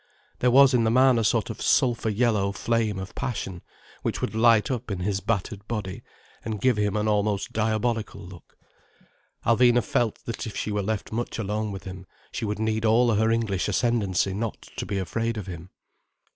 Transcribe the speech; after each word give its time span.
There 0.39 0.49
was 0.49 0.73
in 0.73 0.83
the 0.83 0.89
man 0.89 1.19
a 1.19 1.23
sort 1.23 1.51
of 1.51 1.61
sulphur 1.61 2.09
yellow 2.09 2.51
flame 2.53 2.97
of 2.97 3.13
passion 3.13 3.61
which 4.01 4.19
would 4.19 4.33
light 4.33 4.71
up 4.71 4.89
in 4.89 5.01
his 5.01 5.19
battered 5.19 5.67
body 5.67 6.01
and 6.43 6.59
give 6.59 6.75
him 6.77 6.95
an 6.97 7.07
almost 7.07 7.53
diabolic 7.53 8.15
look. 8.15 8.57
Alvina 9.45 9.83
felt 9.83 10.25
that 10.25 10.47
if 10.47 10.57
she 10.57 10.71
were 10.71 10.81
left 10.81 11.11
much 11.11 11.37
alone 11.37 11.71
with 11.71 11.83
him 11.83 12.07
she 12.31 12.45
would 12.45 12.57
need 12.57 12.83
all 12.83 13.13
her 13.13 13.29
English 13.29 13.67
ascendancy 13.67 14.33
not 14.33 14.63
to 14.75 14.87
be 14.87 14.97
afraid 14.97 15.37
of 15.37 15.45
him. 15.45 15.69